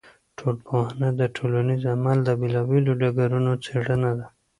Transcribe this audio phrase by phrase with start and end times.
[0.37, 4.25] ټولنپوهنه د ټولنیز عمل د بېلا بېلو ډګرونو څېړنه ده.